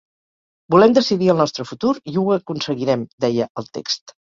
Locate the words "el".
1.35-1.39, 3.65-3.75